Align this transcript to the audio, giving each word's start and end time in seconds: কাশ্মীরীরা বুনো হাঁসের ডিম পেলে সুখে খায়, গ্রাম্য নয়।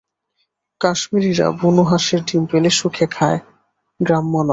কাশ্মীরীরা 0.81 1.47
বুনো 1.51 1.83
হাঁসের 1.83 2.21
ডিম 2.23 2.43
পেলে 2.45 2.69
সুখে 2.69 3.05
খায়, 3.07 3.39
গ্রাম্য 3.99 4.33
নয়। 4.37 4.49